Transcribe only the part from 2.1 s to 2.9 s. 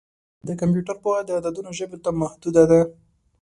محدوده ده.